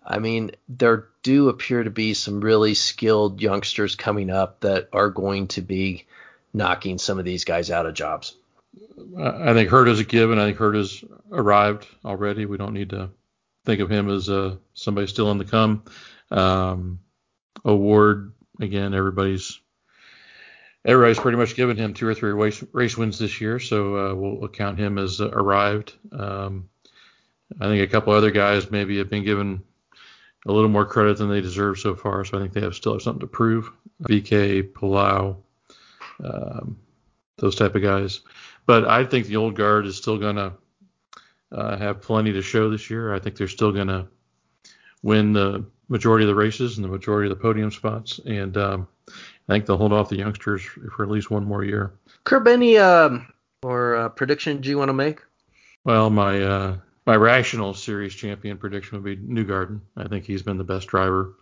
[0.06, 5.10] I mean, there do appear to be some really skilled youngsters coming up that are
[5.10, 6.06] going to be
[6.58, 8.36] knocking some of these guys out of jobs.
[9.18, 10.40] I think Herta is a given.
[10.40, 12.46] I think Herta has arrived already.
[12.46, 13.10] We don't need to
[13.66, 15.84] think of him as uh, somebody still in the come.
[16.32, 17.00] Um,
[17.66, 18.94] O'Ward again.
[18.94, 19.60] Everybody's
[20.86, 24.16] everybody's pretty much given him two or three race, race wins this year, so uh,
[24.16, 25.94] we'll, count him as uh, arrived.
[26.12, 26.70] Um,
[27.60, 29.64] I think a couple other guys maybe have been given
[30.46, 32.24] a little more credit than they deserve so far.
[32.24, 33.72] So I think they have still have something to prove.
[34.04, 35.38] VeeKay, Palou,
[36.24, 36.78] um,
[37.38, 38.22] those type of guys.
[38.66, 40.54] But I think the old guard is still going to
[41.52, 43.14] uh, have plenty to show this year.
[43.14, 44.08] I think they're still going to
[45.04, 48.20] win the majority of the races and the majority of the podium spots.
[48.26, 51.94] And um, I think they'll hold off the youngsters for at least one more year.
[52.24, 53.32] Curb, any um,
[53.64, 55.22] or uh, prediction do you want to make?
[55.86, 59.80] Well, my uh, my rational series champion prediction would be Newgarden.
[59.96, 61.36] I think he's been the best driver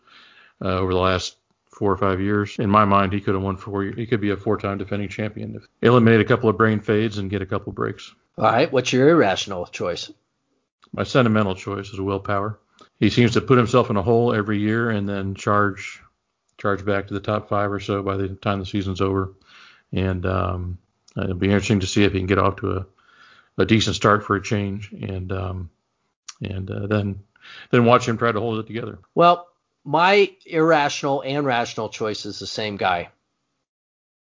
[0.63, 1.38] uh, over the last
[1.75, 2.57] four or five years.
[2.57, 3.83] In my mind, he could have won four.
[3.83, 7.29] He could be a four-time defending champion if eliminate a couple of brain fades and
[7.29, 8.13] get a couple of breaks.
[8.38, 10.11] All right, what's your irrational choice?
[10.93, 12.59] My sentimental choice is Will Power.
[12.97, 16.01] He seems to put himself in a hole every year and then charge
[16.57, 19.33] charge back to the top five or so by the time the season's over.
[19.91, 20.77] And um,
[21.17, 22.85] it'll be interesting to see if he can get off to a,
[23.57, 25.69] a decent start for a change, and um,
[26.41, 27.19] and uh, then
[27.71, 28.99] then watch him try to hold it together.
[29.13, 29.47] Well,
[29.86, 33.10] my irrational and rational choice is the same guy,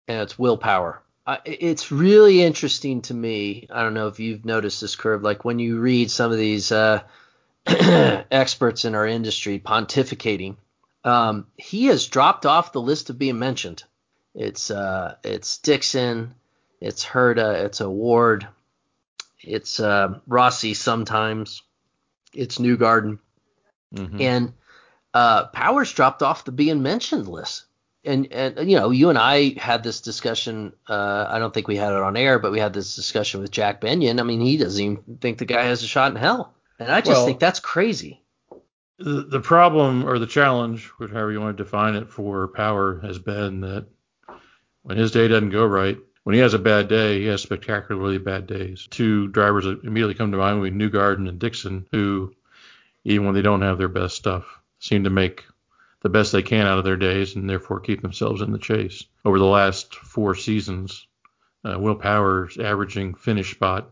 [0.09, 1.03] and it's Will Power.
[1.25, 3.69] Uh, it's really interesting to me.
[3.71, 5.23] I don't know if you've noticed this curve.
[5.23, 7.03] Like when you read some of these uh,
[7.67, 10.57] experts in our industry pontificating,
[11.05, 13.85] um, he has dropped off the list of being mentioned.
[14.35, 16.35] It's uh, it's Dixon,
[16.81, 18.49] it's Herta, it's O'Ward,
[19.43, 21.63] it's uh, Rossi sometimes,
[22.33, 23.19] it's Newgarden,
[23.95, 24.21] mm-hmm.
[24.21, 24.55] and
[25.15, 27.65] uh, Powers dropped off the being mentioned list.
[28.05, 30.73] And and you know, you and I had this discussion.
[30.89, 33.53] Uh, I don't think we had it on air, but we had this discussion with
[33.53, 34.19] Jack Benyon.
[34.19, 37.01] I mean, he doesn't even think the guy has a shot in hell, and I
[37.01, 38.21] just well, think that's crazy.
[38.99, 43.21] The, the problem or the challenge, however you want to define it, for Power has
[43.21, 43.87] been that
[44.83, 48.19] when his day doesn't go right, when he has a bad day, he has spectacularly
[48.19, 48.87] bad days.
[48.91, 52.35] Two drivers that immediately come to mind would be Newgarden and Dixon, who,
[53.05, 54.45] even when they don't have their best stuff,
[54.83, 55.45] seem to make
[56.01, 59.05] the best they can out of their days and therefore keep themselves in the chase.
[59.25, 61.07] Over the last four seasons,
[61.65, 63.89] uh, Will Power's averaging finish spot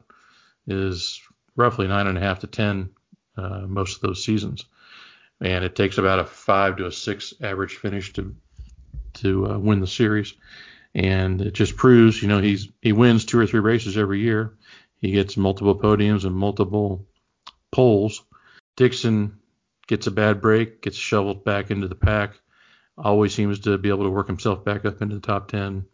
[0.66, 1.22] is
[1.54, 2.90] roughly nine and a half to ten
[3.36, 4.64] uh, most of those seasons,
[5.40, 8.34] and it takes about a five to a six average finish to
[9.14, 10.34] to uh, win the series.
[10.92, 14.56] And it just proves, you know, he's he wins two or three races every year.
[15.00, 17.06] He gets multiple podiums and multiple
[17.70, 18.24] poles.
[18.74, 19.39] Dixon
[19.90, 22.38] gets a bad break, gets shoveled back into the pack,
[22.96, 25.84] always seems to be able to work himself back up into the top 10.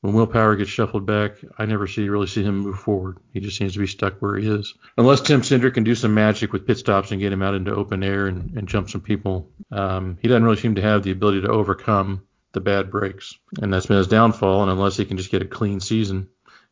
[0.00, 3.18] When Will Power gets shuffled back, I never see really see him move forward.
[3.32, 4.74] He just seems to be stuck where he is.
[4.98, 7.74] Unless Tim Cindric can do some magic with pit stops and get him out into
[7.74, 11.12] open air and, and jump some people, um, he doesn't really seem to have the
[11.12, 13.38] ability to overcome the bad breaks.
[13.62, 14.62] And that's been his downfall.
[14.62, 16.28] And unless he can just get a clean season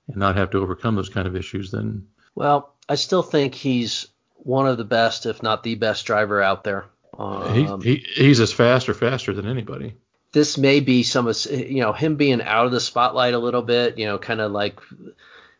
[0.08, 2.08] and not have to overcome those kind of issues, then.
[2.34, 6.64] Well, I still think he's one of the best, if not the best driver out
[6.64, 6.86] there.
[7.18, 9.94] Um, he, he he's as fast or faster than anybody.
[10.32, 13.62] This may be some of you know him being out of the spotlight a little
[13.62, 14.78] bit, you know, kind of like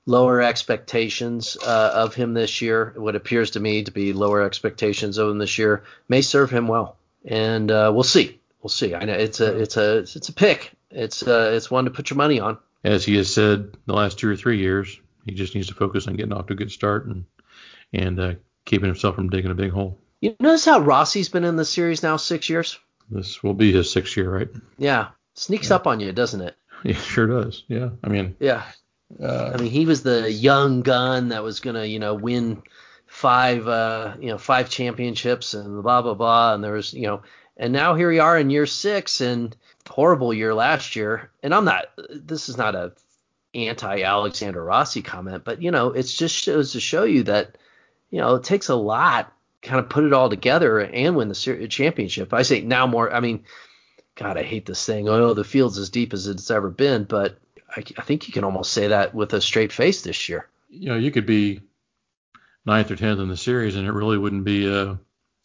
[0.07, 2.95] lower expectations uh, of him this year.
[2.97, 6.69] What appears to me to be lower expectations of him this year may serve him
[6.69, 8.39] well, and uh, we'll see.
[8.63, 8.95] We'll see.
[8.95, 10.73] I know it's a it's a it's a pick.
[10.91, 12.59] It's uh, it's one to put your money on.
[12.85, 16.07] As he has said the last two or three years, he just needs to focus
[16.07, 17.25] on getting off to a good start and
[17.93, 18.35] and uh,
[18.69, 19.99] keeping himself from digging a big hole.
[20.21, 22.79] You notice how Rossi's been in the series now six years?
[23.11, 24.49] This will be his sixth year, right?
[24.77, 25.09] Yeah.
[25.35, 25.77] Sneaks yeah.
[25.77, 26.55] up on you, doesn't it?
[26.85, 27.65] Yeah, sure does.
[27.67, 27.89] Yeah.
[28.05, 28.37] I mean.
[28.39, 28.63] Yeah.
[29.21, 32.63] Uh, I mean, he was the young gun that was gonna, you know, win
[33.05, 36.55] five, uh, you know, five championships and blah blah blah.
[36.55, 37.23] And there was, you know,
[37.57, 39.57] and now here we are in year six and
[39.89, 41.33] horrible year last year.
[41.43, 41.87] And I'm not.
[42.11, 42.93] This is not a
[43.55, 47.59] anti Alexander Rossi comment, but you know, it's just shows to show you that
[48.11, 51.69] you know, it takes a lot kind of put it all together and win the
[51.69, 52.33] championship.
[52.33, 53.13] I say now more.
[53.13, 53.45] I mean,
[54.15, 55.09] God, I hate this thing.
[55.09, 57.39] Oh, the field's as deep as it's ever been, but
[57.71, 60.49] I, I think you can almost say that with a straight face this year.
[60.71, 61.61] You know, you could be
[62.65, 64.99] ninth or tenth in the series, and it really wouldn't be a,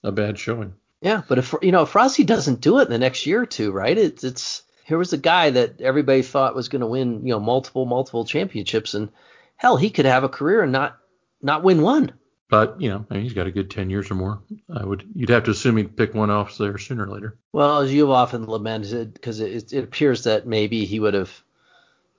[0.03, 0.73] a bad showing.
[1.01, 3.45] Yeah, but if you know if Rossi doesn't do it in the next year or
[3.45, 3.97] two, right?
[3.97, 7.39] It's it's here was a guy that everybody thought was going to win, you know,
[7.39, 9.09] multiple multiple championships, and
[9.57, 10.97] hell, he could have a career and not
[11.41, 12.13] not win one.
[12.53, 14.43] But you know, I mean, he's got a good ten years or more.
[14.71, 17.35] I would, you'd have to assume he'd pick one off there sooner or later.
[17.51, 21.31] Well, as you've often lamented, because it, it appears that maybe he would have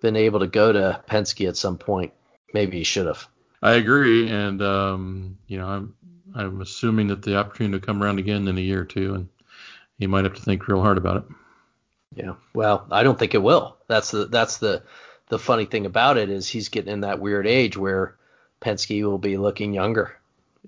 [0.02, 2.14] been able to go to Penske at some point.
[2.52, 3.28] Maybe he should have.
[3.62, 5.94] I agree, and um, you know, I'm
[6.34, 9.28] I'm assuming that the opportunity to come around again in a year or two, and
[10.00, 11.24] he might have to think real hard about it.
[12.16, 12.34] Yeah.
[12.52, 13.76] Well, I don't think it will.
[13.86, 14.82] That's the that's the
[15.28, 18.16] the funny thing about it is he's getting in that weird age where
[18.60, 20.16] Penske will be looking younger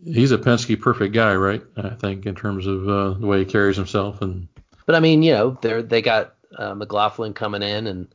[0.04, 1.62] He's a Penske perfect guy, right?
[1.76, 4.48] I think in terms of uh, the way he carries himself and.
[4.84, 8.08] But I mean, you know, they they got uh, McLaughlin coming in, and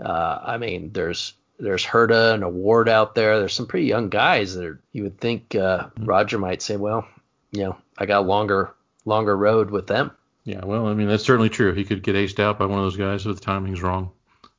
[0.00, 3.38] uh, I mean, there's there's Herta and O'Ward out there.
[3.38, 6.04] There's some pretty young guys that are, you would think uh, mm-hmm.
[6.04, 7.08] Roger might say, well,
[7.50, 8.74] you know, I got longer
[9.04, 10.10] longer road with them.
[10.44, 11.72] Yeah, well, I mean that's certainly true.
[11.72, 14.12] He could get aced out by one of those guys if the timing's wrong.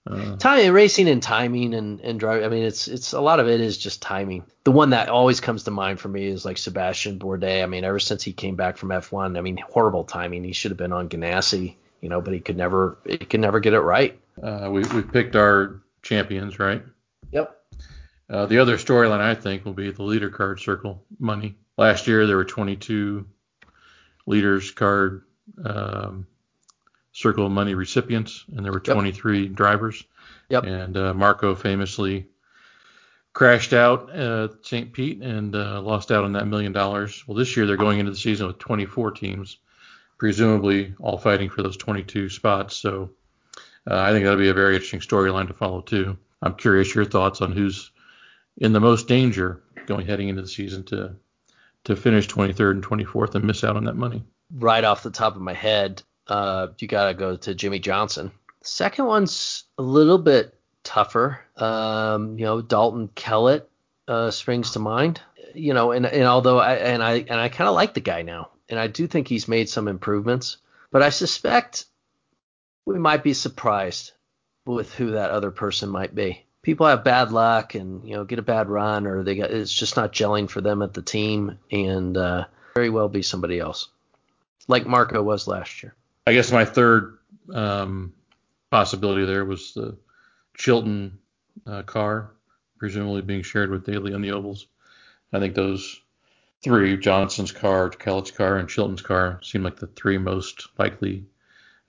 [0.09, 2.45] Uh, timing, racing, and timing, and and driving.
[2.45, 4.45] I mean, it's it's a lot of it is just timing.
[4.63, 7.61] The one that always comes to mind for me is like Sebastian Bourdais.
[7.61, 10.43] I mean, ever since he came back from F1, I mean, horrible timing.
[10.43, 13.59] He should have been on Ganassi, you know, but he could never he could never
[13.59, 14.17] get it right.
[14.41, 16.83] Uh, we we picked our champions, right?
[17.31, 17.53] Yep.
[18.29, 21.55] Uh, the other storyline I think will be the leader card circle money.
[21.77, 23.25] Last year there were 22
[24.25, 25.23] leaders card
[25.63, 26.27] um,
[27.17, 29.53] circle of money recipients, and there were 23 yep.
[29.53, 30.03] drivers.
[30.49, 30.65] Yep.
[30.65, 32.27] And uh, Marco famously
[33.33, 34.93] crashed out at St.
[34.93, 37.27] Pete and uh, lost out on that million dollars.
[37.27, 39.57] Well, this year they're going into the season with 24 teams,
[40.19, 42.77] presumably all fighting for those 22 spots.
[42.77, 43.09] So
[43.89, 46.17] uh, I think that'll be a very interesting storyline to follow too.
[46.43, 47.89] I'm curious your thoughts on who's
[48.57, 51.15] in the most danger going heading into the season to
[51.85, 54.23] to finish 23rd and 24th and miss out on that money.
[54.53, 58.31] Right off the top of my head, uh, you got to go to Jimmie Johnson.
[58.61, 61.39] Second one's a little bit tougher.
[61.55, 63.69] Um, you know, Dalton Kellett
[64.07, 65.21] uh, springs to mind.
[65.53, 68.21] You know, and, and although I and I and I kind of like the guy
[68.21, 70.57] now, and I do think he's made some improvements,
[70.91, 71.85] but I suspect
[72.85, 74.11] we might be surprised
[74.65, 76.45] with who that other person might be.
[76.61, 79.73] People have bad luck and you know get a bad run, or they got it's
[79.73, 83.87] just not gelling for them at the team, and uh, very well be somebody else,
[84.67, 85.95] like Marco was last year.
[86.27, 87.19] I guess my third
[87.53, 88.11] um,
[88.69, 89.97] possibility there was the
[90.57, 91.19] Chilton
[91.65, 92.31] uh, car,
[92.77, 94.67] presumably being shared with Daly on the ovals.
[95.31, 96.01] I think those
[96.61, 101.27] three, Johnson's car, Kellett's car, and Chilton's car, seem like the three most likely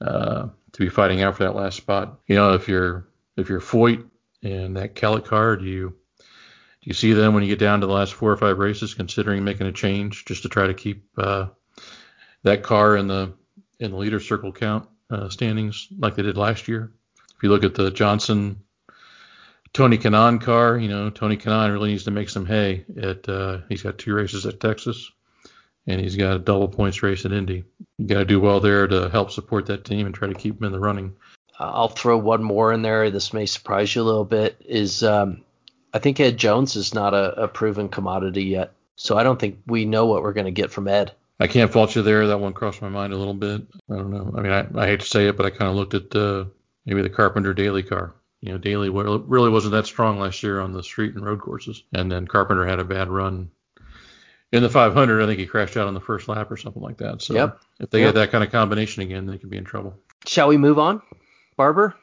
[0.00, 2.20] uh, to be fighting out for that last spot.
[2.28, 4.08] You know, if you're if you're Foyt
[4.44, 5.88] and that Kellett car, do you
[6.20, 8.94] do you see them when you get down to the last four or five races,
[8.94, 11.46] considering making a change just to try to keep uh,
[12.44, 13.32] that car in the
[13.80, 16.92] in the leader circle count uh, standings like they did last year?
[17.36, 18.60] If you look at the Johnson
[19.72, 22.84] Tony Kanaan car, you know Tony Kanaan really needs to make some hay.
[23.00, 25.10] At uh, he's got two races at Texas
[25.88, 27.64] and he's got a double points race at Indy.
[27.96, 30.58] You got to do well there to help support that team and try to keep
[30.58, 31.16] them in the running.
[31.58, 33.10] I'll throw one more in there.
[33.10, 34.62] This may surprise you a little bit.
[34.64, 35.42] Is um,
[35.92, 39.58] I think Ed Jones is not a, a, proven commodity yet, so I don't think
[39.66, 41.12] we know what we're going to get from Ed.
[41.40, 42.26] I can't fault you there.
[42.26, 43.62] That one crossed my mind a little bit.
[43.90, 44.34] I don't know.
[44.36, 46.46] I mean, I, I hate to say it, but I kind of looked at uh,
[46.84, 48.14] maybe the Carpenter Daly car.
[48.40, 51.82] You know, Daly really wasn't that strong last year on the street and road courses,
[51.92, 53.50] and then Carpenter had a bad run
[54.52, 56.98] in the 500, I think he crashed out on the first lap or something like
[56.98, 57.22] that.
[57.22, 57.60] So yep.
[57.80, 58.08] if they yep.
[58.08, 59.94] get that kind of combination again, they could be in trouble.
[60.26, 61.02] Shall we move on,
[61.56, 61.94] Barber?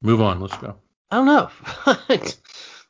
[0.00, 0.40] Move on.
[0.40, 0.76] Let's go.
[1.10, 1.50] I don't know.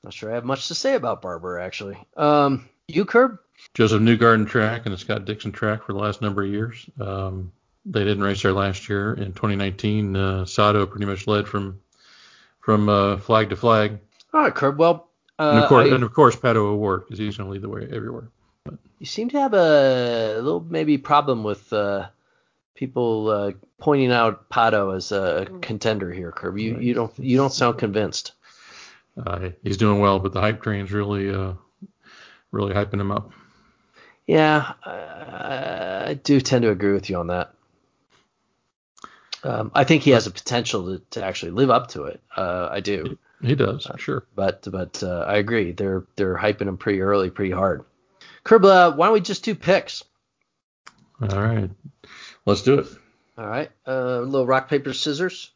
[0.04, 1.96] Not sure I have much to say about Barber actually.
[2.16, 3.38] Um, you curb?
[3.74, 6.88] Josef Newgarden track and the Scott Dixon track for the last number of years.
[7.00, 7.52] Um,
[7.86, 9.14] they didn't race there last year.
[9.14, 11.80] In 2019, uh, Sato pretty much led from
[12.60, 13.98] from uh, flag to flag.
[14.32, 14.78] All right, Curb.
[14.78, 15.08] Well,
[15.38, 17.62] uh, and of course, I, and of course, Pato O'Ward because he's going to lead
[17.62, 18.28] the way everywhere.
[18.64, 18.74] But.
[18.98, 22.08] You seem to have a, little maybe problem with uh,
[22.74, 26.58] people uh, pointing out Pato as a contender here, Curb.
[26.58, 28.32] You you don't you don't sound convinced.
[29.16, 31.54] Uh, he's doing well, but the hype train's really uh,
[32.52, 33.32] really hyping him up.
[34.26, 37.54] Yeah, I, I do tend to agree with you on that.
[39.44, 42.20] Um, I think he has a potential to, to actually live up to it.
[42.36, 43.18] Uh, I do.
[43.42, 44.24] He does, uh, sure.
[44.36, 45.72] But but uh, I agree.
[45.72, 47.84] They're they're hyping him pretty early, pretty hard.
[48.44, 50.04] Kerbla, why don't we just do picks?
[51.20, 51.70] All right,
[52.46, 52.86] let's do it.
[53.36, 55.50] All right, uh, a little rock paper scissors.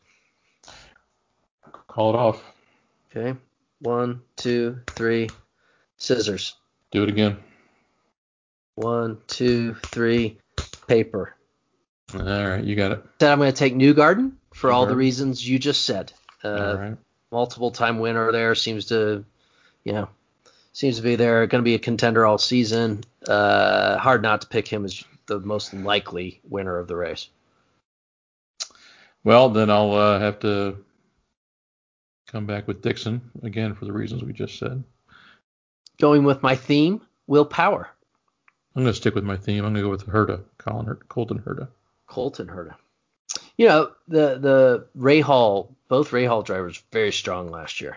[1.87, 2.43] Call it off.
[3.11, 3.39] Okay,
[3.81, 5.29] one, two, three,
[5.97, 6.57] scissors.
[6.91, 7.39] Do it again.
[8.77, 10.39] One, two, three,
[10.87, 11.35] paper.
[12.14, 13.05] All right, you got it.
[13.18, 16.12] Then I'm going to take Newgarden for all the reasons you just said.
[16.45, 16.97] Uh, all right.
[17.33, 19.24] Multiple time winner there seems to,
[19.83, 20.09] you know,
[20.72, 21.47] seems to be there.
[21.47, 23.03] Going to be a contender all season.
[23.27, 27.29] Uh, hard not to pick him as the most likely winner of the race.
[29.24, 30.85] Well, then I'll uh, have to
[32.29, 34.85] come back with Dixon again for the reasons we just said.
[35.99, 37.89] Going with my theme, Will Power.
[38.77, 39.64] I'm going to stick with my theme.
[39.64, 41.68] I'm going to go with Herta, Colin Herta, Colton Herta.
[42.07, 42.74] Colton Herta.
[43.57, 47.97] You know, the the Rahal, both Rahal drivers very strong last year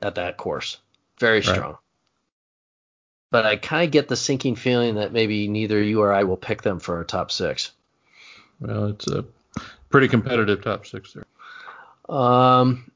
[0.00, 0.78] at that course.
[1.20, 1.72] Very strong.
[1.72, 1.80] Right.
[3.30, 6.36] but I kind of get the sinking feeling that maybe neither you or I will
[6.38, 7.72] pick them for a top six.
[8.60, 9.26] Well, it's a
[9.90, 11.24] pretty competitive top six there.
[12.08, 12.90] Um,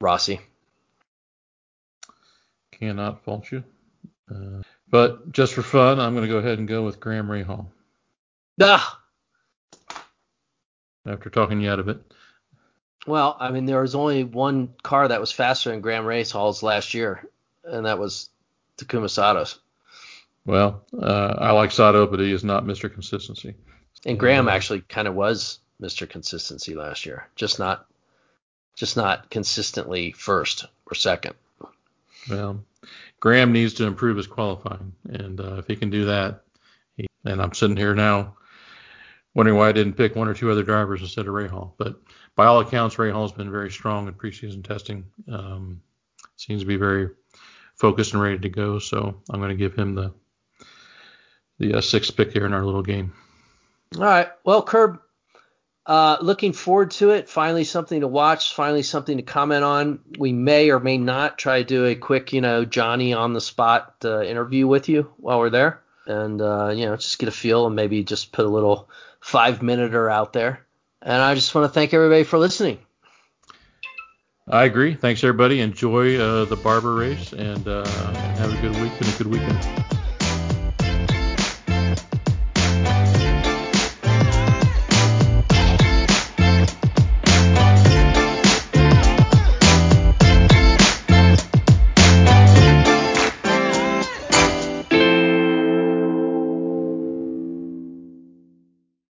[0.00, 0.40] Rossi.
[2.72, 3.64] Cannot fault you.
[4.32, 7.66] Uh, but just for fun, I'm going to go ahead and go with Graham Rahal.
[8.60, 9.00] Ah.
[11.06, 12.00] After talking you out of it.
[13.06, 16.94] Well, I mean, there was only one car that was faster than Graham Rahal's last
[16.94, 17.28] year,
[17.64, 18.30] and that was
[18.76, 19.58] Takuma Sato's.
[20.44, 22.92] Well, uh, I like Sato, but he is not Mr.
[22.92, 23.54] Consistency.
[24.04, 26.08] And Graham actually kind of was Mr.
[26.08, 27.86] Consistency last year, just not,
[28.76, 31.34] just not consistently first or second.
[32.28, 32.64] Well,
[33.20, 36.42] Graham needs to improve his qualifying, and uh, if he can do that,
[36.96, 38.36] he, and I'm sitting here now
[39.34, 41.72] wondering why I didn't pick one or two other drivers instead of Rahal.
[41.78, 41.96] But
[42.36, 45.04] by all accounts, Rahal has been very strong in preseason testing.
[45.30, 45.80] Um,
[46.36, 47.08] seems to be very
[47.76, 48.78] focused and ready to go.
[48.78, 50.12] So I'm going to give him the
[51.58, 53.12] the uh, sixth pick here in our little game.
[53.96, 54.28] All right.
[54.44, 55.00] Well, Curb,
[55.86, 57.28] uh, looking forward to it.
[57.28, 58.54] Finally, something to watch.
[58.54, 60.00] Finally, something to comment on.
[60.18, 63.40] We may or may not try to do a quick, you know, Johnny on the
[63.40, 67.32] spot uh, interview with you while we're there, and uh, you know, just get a
[67.32, 68.88] feel and maybe just put a little
[69.20, 70.64] five minuter out there.
[71.00, 72.78] And I just want to thank everybody for listening.
[74.48, 74.94] I agree.
[74.94, 75.60] Thanks everybody.
[75.60, 77.86] Enjoy uh, the barber race and uh,
[78.36, 80.01] have a good week and a good weekend.